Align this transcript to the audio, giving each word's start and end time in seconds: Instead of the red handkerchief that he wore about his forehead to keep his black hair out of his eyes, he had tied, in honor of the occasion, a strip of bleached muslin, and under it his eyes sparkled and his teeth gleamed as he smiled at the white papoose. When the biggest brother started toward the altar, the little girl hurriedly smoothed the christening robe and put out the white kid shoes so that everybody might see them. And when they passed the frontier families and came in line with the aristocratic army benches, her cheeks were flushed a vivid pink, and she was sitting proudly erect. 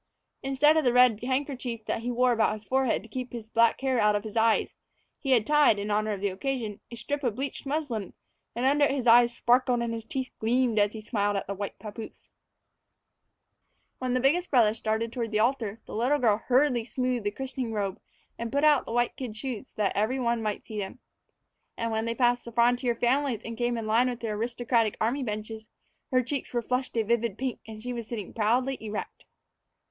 Instead 0.41 0.77
of 0.77 0.83
the 0.83 0.91
red 0.93 1.21
handkerchief 1.23 1.85
that 1.85 2.01
he 2.01 2.09
wore 2.09 2.31
about 2.31 2.55
his 2.55 2.63
forehead 2.63 3.03
to 3.03 3.07
keep 3.07 3.31
his 3.31 3.51
black 3.51 3.79
hair 3.81 3.99
out 3.99 4.15
of 4.15 4.23
his 4.23 4.35
eyes, 4.35 4.73
he 5.19 5.29
had 5.29 5.45
tied, 5.45 5.77
in 5.77 5.91
honor 5.91 6.09
of 6.09 6.21
the 6.21 6.29
occasion, 6.29 6.79
a 6.89 6.95
strip 6.95 7.23
of 7.23 7.35
bleached 7.35 7.67
muslin, 7.67 8.13
and 8.55 8.65
under 8.65 8.85
it 8.85 8.89
his 8.95 9.05
eyes 9.05 9.31
sparkled 9.31 9.79
and 9.79 9.93
his 9.93 10.03
teeth 10.03 10.31
gleamed 10.39 10.79
as 10.79 10.93
he 10.93 11.01
smiled 11.03 11.37
at 11.37 11.45
the 11.45 11.53
white 11.53 11.77
papoose. 11.77 12.29
When 13.99 14.15
the 14.15 14.19
biggest 14.19 14.49
brother 14.49 14.73
started 14.73 15.13
toward 15.13 15.29
the 15.29 15.37
altar, 15.37 15.79
the 15.85 15.93
little 15.93 16.17
girl 16.17 16.37
hurriedly 16.47 16.83
smoothed 16.85 17.23
the 17.23 17.29
christening 17.29 17.71
robe 17.71 17.99
and 18.39 18.51
put 18.51 18.63
out 18.63 18.87
the 18.87 18.91
white 18.91 19.15
kid 19.15 19.37
shoes 19.37 19.67
so 19.67 19.73
that 19.77 19.95
everybody 19.95 20.41
might 20.41 20.65
see 20.65 20.79
them. 20.79 20.97
And 21.77 21.91
when 21.91 22.05
they 22.05 22.15
passed 22.15 22.43
the 22.45 22.51
frontier 22.51 22.95
families 22.95 23.43
and 23.45 23.55
came 23.55 23.77
in 23.77 23.85
line 23.85 24.09
with 24.09 24.21
the 24.21 24.29
aristocratic 24.29 24.97
army 24.99 25.21
benches, 25.21 25.67
her 26.09 26.23
cheeks 26.23 26.51
were 26.51 26.63
flushed 26.63 26.97
a 26.97 27.03
vivid 27.03 27.37
pink, 27.37 27.59
and 27.67 27.83
she 27.83 27.93
was 27.93 28.07
sitting 28.07 28.33
proudly 28.33 28.83
erect. 28.83 29.25